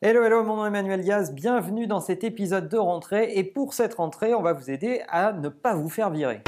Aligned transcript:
Hello, 0.00 0.22
hello, 0.22 0.44
mon 0.44 0.54
nom 0.54 0.64
est 0.64 0.68
Emmanuel 0.68 1.00
Diaz, 1.00 1.34
bienvenue 1.34 1.88
dans 1.88 1.98
cet 1.98 2.22
épisode 2.22 2.68
de 2.68 2.76
rentrée 2.76 3.32
et 3.34 3.42
pour 3.42 3.74
cette 3.74 3.94
rentrée, 3.94 4.32
on 4.32 4.42
va 4.42 4.52
vous 4.52 4.70
aider 4.70 5.02
à 5.08 5.32
ne 5.32 5.48
pas 5.48 5.74
vous 5.74 5.88
faire 5.88 6.10
virer. 6.10 6.40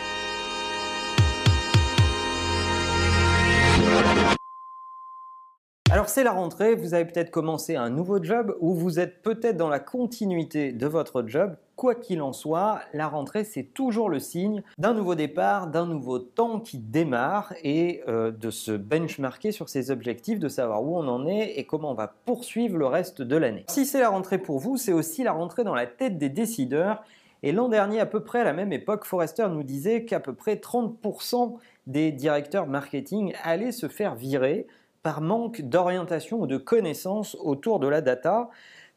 Alors 5.93 6.09
c'est 6.09 6.23
la 6.23 6.31
rentrée, 6.31 6.77
vous 6.77 6.95
avez 6.95 7.05
peut-être 7.05 7.33
commencé 7.33 7.75
un 7.75 7.91
nouveau 7.91 8.23
job 8.23 8.57
ou 8.61 8.75
vous 8.75 9.01
êtes 9.01 9.23
peut-être 9.23 9.57
dans 9.57 9.69
la 9.69 9.81
continuité 9.81 10.71
de 10.71 10.87
votre 10.87 11.27
job. 11.27 11.57
Quoi 11.75 11.97
qu'il 11.97 12.23
en 12.23 12.33
soit, 12.33 12.79
la 12.95 13.09
rentrée 13.09 13.43
c'est 13.43 13.65
toujours 13.65 14.09
le 14.09 14.21
signe 14.21 14.63
d'un 14.79 14.95
nouveau 14.95 15.17
départ, 15.17 15.67
d'un 15.67 15.87
nouveau 15.87 16.21
temps 16.21 16.61
qui 16.61 16.79
démarre 16.79 17.53
et 17.65 18.03
euh, 18.07 18.31
de 18.31 18.51
se 18.51 18.71
benchmarker 18.71 19.51
sur 19.51 19.69
ses 19.69 19.91
objectifs, 19.91 20.39
de 20.39 20.49
savoir 20.49 20.85
où 20.85 20.97
on 20.97 21.09
en 21.09 21.27
est 21.27 21.59
et 21.59 21.65
comment 21.65 21.91
on 21.91 21.95
va 21.95 22.15
poursuivre 22.25 22.79
le 22.79 22.87
reste 22.87 23.21
de 23.21 23.37
l'année. 23.37 23.65
Si 23.69 23.85
c'est 23.85 24.01
la 24.01 24.11
rentrée 24.11 24.39
pour 24.39 24.61
vous, 24.61 24.77
c'est 24.77 24.93
aussi 24.93 25.25
la 25.25 25.33
rentrée 25.33 25.65
dans 25.65 25.75
la 25.75 25.89
tête 25.89 26.19
des 26.19 26.29
décideurs. 26.29 27.03
Et 27.43 27.51
l'an 27.51 27.69
dernier, 27.69 27.99
à 27.99 28.07
peu 28.07 28.23
près 28.23 28.41
à 28.41 28.45
la 28.45 28.53
même 28.53 28.73
époque, 28.73 29.07
Forrester 29.07 29.49
nous 29.51 29.65
disait 29.65 30.05
qu'à 30.05 30.21
peu 30.21 30.35
près 30.35 30.55
30% 30.55 31.57
des 31.89 32.13
directeurs 32.13 32.69
marketing 32.69 33.35
allaient 33.43 33.73
se 33.73 33.89
faire 33.89 34.15
virer 34.15 34.69
par 35.03 35.21
manque 35.21 35.63
d'orientation 35.63 36.41
ou 36.41 36.47
de 36.47 36.57
connaissances 36.57 37.37
autour 37.41 37.81
de 37.81 37.89
la 37.89 38.01
data. 38.01 38.51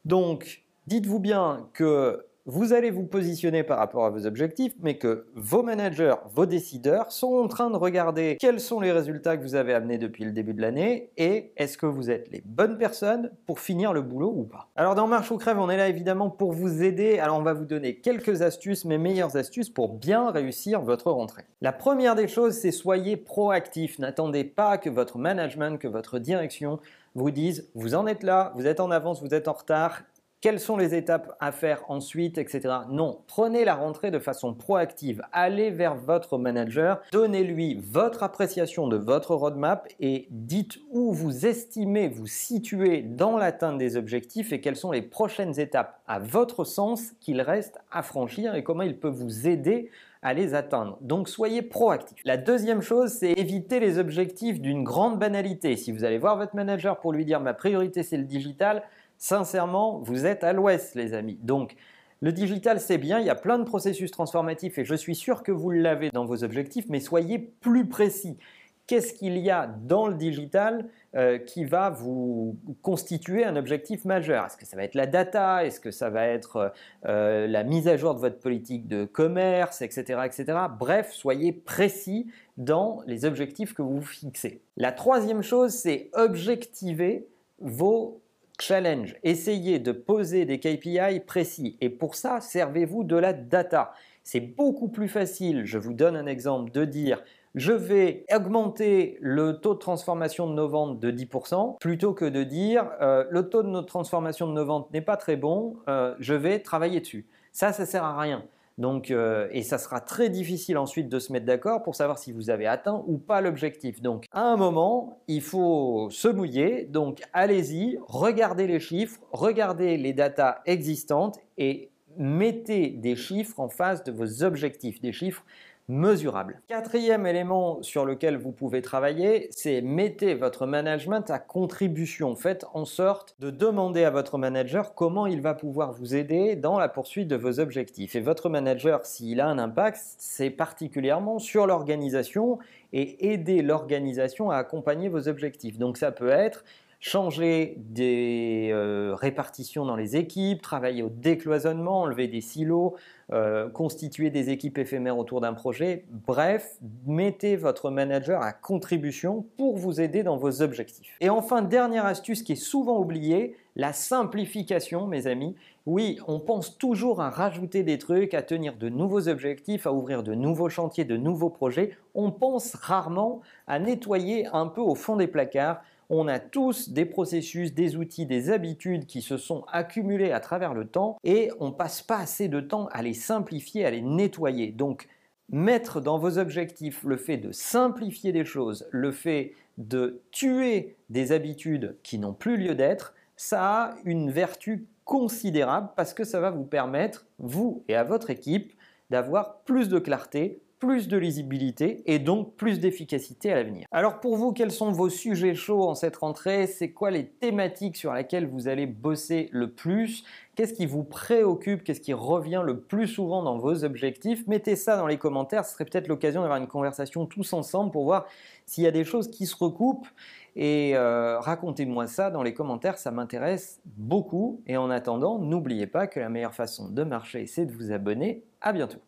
Donc, 0.04 0.64
dites-vous 0.86 1.20
bien 1.20 1.68
que 1.72 2.26
vous 2.46 2.74
allez 2.74 2.90
vous 2.90 3.04
positionner 3.04 3.62
par 3.62 3.78
rapport 3.78 4.04
à 4.04 4.10
vos 4.10 4.26
objectifs, 4.26 4.74
mais 4.82 4.98
que 4.98 5.26
vos 5.34 5.62
managers, 5.62 6.16
vos 6.34 6.44
décideurs 6.44 7.10
sont 7.10 7.34
en 7.36 7.48
train 7.48 7.70
de 7.70 7.76
regarder 7.76 8.36
quels 8.38 8.60
sont 8.60 8.80
les 8.80 8.92
résultats 8.92 9.38
que 9.38 9.42
vous 9.42 9.54
avez 9.54 9.72
amenés 9.72 9.96
depuis 9.96 10.24
le 10.24 10.32
début 10.32 10.52
de 10.52 10.60
l'année 10.60 11.10
et 11.16 11.52
est-ce 11.56 11.78
que 11.78 11.86
vous 11.86 12.10
êtes 12.10 12.30
les 12.30 12.42
bonnes 12.44 12.76
personnes 12.76 13.30
pour 13.46 13.60
finir 13.60 13.94
le 13.94 14.02
boulot 14.02 14.32
ou 14.36 14.44
pas. 14.44 14.68
Alors 14.76 14.94
dans 14.94 15.06
Marche 15.06 15.30
ou 15.30 15.38
Crève, 15.38 15.58
on 15.58 15.70
est 15.70 15.78
là 15.78 15.88
évidemment 15.88 16.28
pour 16.28 16.52
vous 16.52 16.82
aider. 16.82 17.18
Alors 17.18 17.38
on 17.38 17.42
va 17.42 17.54
vous 17.54 17.64
donner 17.64 17.96
quelques 17.96 18.42
astuces, 18.42 18.84
mes 18.84 18.98
meilleures 18.98 19.36
astuces 19.36 19.70
pour 19.70 19.94
bien 19.94 20.30
réussir 20.30 20.82
votre 20.82 21.10
rentrée. 21.10 21.44
La 21.62 21.72
première 21.72 22.14
des 22.14 22.28
choses, 22.28 22.54
c'est 22.54 22.72
soyez 22.72 23.16
proactif. 23.16 23.98
N'attendez 23.98 24.44
pas 24.44 24.76
que 24.76 24.90
votre 24.90 25.16
management, 25.16 25.78
que 25.78 25.88
votre 25.88 26.18
direction 26.18 26.78
vous 27.14 27.30
dise 27.30 27.70
vous 27.74 27.94
en 27.94 28.06
êtes 28.06 28.22
là, 28.22 28.52
vous 28.54 28.66
êtes 28.66 28.80
en 28.80 28.90
avance, 28.90 29.22
vous 29.22 29.34
êtes 29.34 29.48
en 29.48 29.52
retard, 29.52 30.02
quelles 30.44 30.60
sont 30.60 30.76
les 30.76 30.94
étapes 30.94 31.34
à 31.40 31.52
faire 31.52 31.84
ensuite, 31.88 32.36
etc. 32.36 32.68
Non, 32.90 33.22
prenez 33.26 33.64
la 33.64 33.74
rentrée 33.74 34.10
de 34.10 34.18
façon 34.18 34.52
proactive. 34.52 35.22
Allez 35.32 35.70
vers 35.70 35.94
votre 35.94 36.36
manager, 36.36 37.00
donnez-lui 37.12 37.80
votre 37.82 38.22
appréciation 38.22 38.86
de 38.86 38.98
votre 38.98 39.34
roadmap 39.34 39.88
et 40.00 40.28
dites 40.28 40.80
où 40.90 41.14
vous 41.14 41.46
estimez 41.46 42.08
vous 42.08 42.26
situer 42.26 43.00
dans 43.00 43.38
l'atteinte 43.38 43.78
des 43.78 43.96
objectifs 43.96 44.52
et 44.52 44.60
quelles 44.60 44.76
sont 44.76 44.92
les 44.92 45.00
prochaines 45.00 45.58
étapes 45.58 45.98
à 46.06 46.18
votre 46.18 46.64
sens 46.64 47.12
qu'il 47.20 47.40
reste 47.40 47.78
à 47.90 48.02
franchir 48.02 48.54
et 48.54 48.62
comment 48.62 48.82
il 48.82 48.98
peut 48.98 49.08
vous 49.08 49.48
aider 49.48 49.88
à 50.20 50.34
les 50.34 50.54
atteindre. 50.54 50.98
Donc 51.00 51.28
soyez 51.28 51.62
proactif. 51.62 52.18
La 52.24 52.36
deuxième 52.36 52.80
chose, 52.82 53.12
c'est 53.12 53.32
éviter 53.32 53.78
les 53.80 53.98
objectifs 53.98 54.60
d'une 54.60 54.82
grande 54.82 55.18
banalité. 55.18 55.76
Si 55.76 55.90
vous 55.90 56.04
allez 56.04 56.18
voir 56.18 56.36
votre 56.36 56.54
manager 56.56 56.98
pour 57.00 57.12
lui 57.12 57.24
dire 57.24 57.40
ma 57.40 57.54
priorité 57.54 58.02
c'est 58.02 58.16
le 58.16 58.24
digital, 58.24 58.82
sincèrement, 59.18 60.00
vous 60.00 60.26
êtes 60.26 60.44
à 60.44 60.52
l'ouest, 60.52 60.94
les 60.94 61.14
amis. 61.14 61.38
Donc, 61.42 61.76
le 62.20 62.32
digital, 62.32 62.80
c'est 62.80 62.98
bien, 62.98 63.20
il 63.20 63.26
y 63.26 63.30
a 63.30 63.34
plein 63.34 63.58
de 63.58 63.64
processus 63.64 64.10
transformatifs 64.10 64.78
et 64.78 64.84
je 64.84 64.94
suis 64.94 65.14
sûr 65.14 65.42
que 65.42 65.52
vous 65.52 65.70
l'avez 65.70 66.10
dans 66.10 66.24
vos 66.24 66.42
objectifs, 66.42 66.86
mais 66.88 67.00
soyez 67.00 67.38
plus 67.38 67.86
précis. 67.86 68.38
Qu'est-ce 68.86 69.14
qu'il 69.14 69.38
y 69.38 69.50
a 69.50 69.66
dans 69.66 70.08
le 70.08 70.14
digital 70.14 70.88
euh, 71.14 71.38
qui 71.38 71.64
va 71.64 71.88
vous 71.88 72.58
constituer 72.82 73.44
un 73.44 73.56
objectif 73.56 74.04
majeur? 74.04 74.44
Est-ce 74.44 74.58
que 74.58 74.66
ça 74.66 74.76
va 74.76 74.84
être 74.84 74.94
la 74.94 75.06
data? 75.06 75.64
Est-ce 75.64 75.80
que 75.80 75.90
ça 75.90 76.10
va 76.10 76.26
être 76.26 76.72
euh, 77.06 77.46
la 77.46 77.64
mise 77.64 77.88
à 77.88 77.96
jour 77.96 78.14
de 78.14 78.20
votre 78.20 78.38
politique 78.40 78.86
de 78.86 79.06
commerce, 79.06 79.80
etc., 79.80 80.20
etc. 80.26 80.58
Bref, 80.78 81.12
soyez 81.12 81.52
précis 81.52 82.30
dans 82.58 83.02
les 83.06 83.24
objectifs 83.24 83.72
que 83.72 83.82
vous 83.82 84.02
fixez. 84.02 84.60
La 84.76 84.92
troisième 84.92 85.42
chose, 85.42 85.72
c'est 85.72 86.10
objectiver 86.12 87.26
vos 87.60 88.20
challenge. 88.60 89.16
Essayez 89.22 89.78
de 89.78 89.92
poser 89.92 90.44
des 90.44 90.58
KPI 90.58 91.20
précis 91.26 91.76
et 91.80 91.90
pour 91.90 92.14
ça, 92.14 92.40
servez-vous 92.40 93.04
de 93.04 93.16
la 93.16 93.32
data. 93.32 93.92
C'est 94.22 94.40
beaucoup 94.40 94.88
plus 94.88 95.08
facile, 95.08 95.64
je 95.64 95.78
vous 95.78 95.92
donne 95.92 96.16
un 96.16 96.26
exemple, 96.26 96.70
de 96.72 96.84
dire 96.84 97.22
je 97.54 97.72
vais 97.72 98.26
augmenter 98.34 99.16
le 99.20 99.60
taux 99.60 99.74
de 99.74 99.78
transformation 99.78 100.48
de 100.48 100.54
nos 100.54 100.68
ventes 100.68 100.98
de 100.98 101.12
10% 101.12 101.78
plutôt 101.78 102.12
que 102.12 102.24
de 102.24 102.42
dire 102.42 102.90
euh, 103.00 103.24
le 103.30 103.48
taux 103.48 103.62
de 103.62 103.68
notre 103.68 103.86
transformation 103.86 104.48
de 104.48 104.52
nos 104.52 104.64
ventes 104.64 104.92
n'est 104.92 105.00
pas 105.00 105.16
très 105.16 105.36
bon, 105.36 105.76
euh, 105.88 106.14
je 106.18 106.34
vais 106.34 106.58
travailler 106.58 107.00
dessus. 107.00 107.26
Ça, 107.52 107.72
ça 107.72 107.86
sert 107.86 108.02
à 108.02 108.18
rien. 108.20 108.44
Donc, 108.76 109.10
euh, 109.10 109.48
et 109.52 109.62
ça 109.62 109.78
sera 109.78 110.00
très 110.00 110.28
difficile 110.28 110.78
ensuite 110.78 111.08
de 111.08 111.18
se 111.18 111.32
mettre 111.32 111.46
d'accord 111.46 111.82
pour 111.82 111.94
savoir 111.94 112.18
si 112.18 112.32
vous 112.32 112.50
avez 112.50 112.66
atteint 112.66 113.04
ou 113.06 113.18
pas 113.18 113.40
l'objectif. 113.40 114.02
Donc, 114.02 114.26
à 114.32 114.42
un 114.42 114.56
moment, 114.56 115.20
il 115.28 115.42
faut 115.42 116.08
se 116.10 116.28
mouiller. 116.28 116.84
Donc, 116.84 117.22
allez-y, 117.32 117.98
regardez 118.08 118.66
les 118.66 118.80
chiffres, 118.80 119.20
regardez 119.32 119.96
les 119.96 120.12
datas 120.12 120.60
existantes 120.66 121.38
et 121.56 121.90
mettez 122.16 122.90
des 122.90 123.16
chiffres 123.16 123.60
en 123.60 123.68
face 123.68 124.02
de 124.04 124.12
vos 124.12 124.42
objectifs, 124.42 125.00
des 125.00 125.12
chiffres 125.12 125.44
mesurable. 125.88 126.60
Quatrième 126.68 127.26
élément 127.26 127.82
sur 127.82 128.04
lequel 128.04 128.36
vous 128.36 128.52
pouvez 128.52 128.80
travailler, 128.80 129.48
c'est 129.50 129.82
mettez 129.82 130.34
votre 130.34 130.66
management 130.66 131.30
à 131.30 131.38
contribution. 131.38 132.34
Faites 132.36 132.64
en 132.72 132.84
sorte 132.84 133.36
de 133.38 133.50
demander 133.50 134.04
à 134.04 134.10
votre 134.10 134.38
manager 134.38 134.94
comment 134.94 135.26
il 135.26 135.42
va 135.42 135.54
pouvoir 135.54 135.92
vous 135.92 136.14
aider 136.14 136.56
dans 136.56 136.78
la 136.78 136.88
poursuite 136.88 137.28
de 137.28 137.36
vos 137.36 137.60
objectifs. 137.60 138.16
Et 138.16 138.20
votre 138.20 138.48
manager, 138.48 139.04
s'il 139.04 139.40
a 139.40 139.46
un 139.46 139.58
impact, 139.58 139.98
c'est 140.18 140.50
particulièrement 140.50 141.38
sur 141.38 141.66
l'organisation 141.66 142.58
et 142.92 143.32
aider 143.32 143.60
l'organisation 143.60 144.50
à 144.50 144.56
accompagner 144.56 145.08
vos 145.08 145.28
objectifs. 145.28 145.78
Donc 145.78 145.96
ça 145.96 146.12
peut 146.12 146.30
être 146.30 146.64
changer 147.04 147.76
des 147.76 148.70
euh, 148.72 149.14
répartitions 149.14 149.84
dans 149.84 149.94
les 149.94 150.16
équipes, 150.16 150.62
travailler 150.62 151.02
au 151.02 151.10
décloisonnement, 151.10 152.00
enlever 152.00 152.28
des 152.28 152.40
silos, 152.40 152.94
euh, 153.30 153.68
constituer 153.68 154.30
des 154.30 154.48
équipes 154.48 154.78
éphémères 154.78 155.18
autour 155.18 155.42
d'un 155.42 155.52
projet. 155.52 156.06
Bref, 156.26 156.78
mettez 157.06 157.56
votre 157.56 157.90
manager 157.90 158.40
à 158.40 158.54
contribution 158.54 159.44
pour 159.58 159.76
vous 159.76 160.00
aider 160.00 160.22
dans 160.22 160.38
vos 160.38 160.62
objectifs. 160.62 161.14
Et 161.20 161.28
enfin, 161.28 161.60
dernière 161.60 162.06
astuce 162.06 162.42
qui 162.42 162.52
est 162.52 162.56
souvent 162.56 162.98
oubliée, 162.98 163.54
la 163.76 163.92
simplification, 163.92 165.06
mes 165.06 165.26
amis. 165.26 165.56
Oui, 165.84 166.18
on 166.26 166.40
pense 166.40 166.78
toujours 166.78 167.20
à 167.20 167.28
rajouter 167.28 167.82
des 167.82 167.98
trucs, 167.98 168.32
à 168.32 168.40
tenir 168.40 168.76
de 168.78 168.88
nouveaux 168.88 169.28
objectifs, 169.28 169.86
à 169.86 169.92
ouvrir 169.92 170.22
de 170.22 170.32
nouveaux 170.32 170.70
chantiers, 170.70 171.04
de 171.04 171.18
nouveaux 171.18 171.50
projets. 171.50 171.98
On 172.14 172.30
pense 172.30 172.74
rarement 172.76 173.42
à 173.66 173.78
nettoyer 173.78 174.46
un 174.54 174.68
peu 174.68 174.80
au 174.80 174.94
fond 174.94 175.16
des 175.16 175.26
placards 175.26 175.82
on 176.10 176.28
a 176.28 176.38
tous 176.38 176.90
des 176.90 177.04
processus, 177.04 177.74
des 177.74 177.96
outils, 177.96 178.26
des 178.26 178.50
habitudes 178.50 179.06
qui 179.06 179.22
se 179.22 179.36
sont 179.36 179.64
accumulés 179.72 180.32
à 180.32 180.40
travers 180.40 180.74
le 180.74 180.86
temps 180.86 181.16
et 181.24 181.50
on 181.60 181.72
passe 181.72 182.02
pas 182.02 182.18
assez 182.18 182.48
de 182.48 182.60
temps 182.60 182.88
à 182.92 183.02
les 183.02 183.14
simplifier, 183.14 183.84
à 183.84 183.90
les 183.90 184.02
nettoyer. 184.02 184.72
Donc, 184.72 185.08
mettre 185.50 186.00
dans 186.00 186.18
vos 186.18 186.38
objectifs 186.38 187.02
le 187.04 187.16
fait 187.16 187.36
de 187.36 187.52
simplifier 187.52 188.32
des 188.32 188.44
choses, 188.44 188.86
le 188.90 189.12
fait 189.12 189.52
de 189.78 190.22
tuer 190.30 190.96
des 191.10 191.32
habitudes 191.32 191.96
qui 192.02 192.18
n'ont 192.18 192.32
plus 192.32 192.56
lieu 192.56 192.74
d'être, 192.74 193.14
ça 193.36 193.62
a 193.62 193.94
une 194.04 194.30
vertu 194.30 194.86
considérable 195.04 195.90
parce 195.96 196.14
que 196.14 196.24
ça 196.24 196.40
va 196.40 196.50
vous 196.50 196.64
permettre, 196.64 197.26
vous 197.38 197.84
et 197.88 197.94
à 197.94 198.04
votre 198.04 198.30
équipe, 198.30 198.72
d'avoir 199.10 199.60
plus 199.60 199.88
de 199.88 199.98
clarté, 199.98 200.60
plus 200.84 201.08
de 201.08 201.16
lisibilité 201.16 202.02
et 202.06 202.18
donc 202.18 202.56
plus 202.56 202.78
d'efficacité 202.78 203.50
à 203.50 203.54
l'avenir. 203.54 203.86
Alors 203.90 204.20
pour 204.20 204.36
vous, 204.36 204.52
quels 204.52 204.70
sont 204.70 204.92
vos 204.92 205.08
sujets 205.08 205.54
chauds 205.54 205.88
en 205.88 205.94
cette 205.94 206.16
rentrée? 206.16 206.66
C'est 206.66 206.90
quoi 206.90 207.10
les 207.10 207.26
thématiques 207.26 207.96
sur 207.96 208.12
lesquelles 208.12 208.46
vous 208.46 208.68
allez 208.68 208.86
bosser 208.86 209.48
le 209.50 209.70
plus? 209.70 210.24
Qu'est-ce 210.56 210.74
qui 210.74 210.84
vous 210.84 211.02
préoccupe? 211.02 211.82
Qu'est-ce 211.82 212.02
qui 212.02 212.12
revient 212.12 212.62
le 212.64 212.80
plus 212.80 213.06
souvent 213.06 213.42
dans 213.42 213.56
vos 213.56 213.82
objectifs? 213.82 214.46
Mettez 214.46 214.76
ça 214.76 214.96
dans 214.96 215.06
les 215.06 215.16
commentaires, 215.16 215.64
ce 215.64 215.72
serait 215.72 215.86
peut-être 215.86 216.06
l'occasion 216.06 216.42
d'avoir 216.42 216.58
une 216.58 216.68
conversation 216.68 217.24
tous 217.24 217.54
ensemble 217.54 217.90
pour 217.90 218.04
voir 218.04 218.26
s'il 218.66 218.84
y 218.84 218.86
a 218.86 218.92
des 218.92 219.04
choses 219.04 219.30
qui 219.30 219.46
se 219.46 219.56
recoupent. 219.56 220.06
Et 220.54 220.92
euh, 220.94 221.40
racontez-moi 221.40 222.06
ça 222.06 222.30
dans 222.30 222.42
les 222.42 222.52
commentaires, 222.52 222.98
ça 222.98 223.10
m'intéresse 223.10 223.80
beaucoup. 223.96 224.60
Et 224.66 224.76
en 224.76 224.90
attendant, 224.90 225.38
n'oubliez 225.38 225.86
pas 225.86 226.06
que 226.06 226.20
la 226.20 226.28
meilleure 226.28 226.54
façon 226.54 226.88
de 226.88 227.02
marcher, 227.04 227.46
c'est 227.46 227.64
de 227.64 227.72
vous 227.72 227.90
abonner. 227.90 228.44
À 228.60 228.72
bientôt 228.72 228.98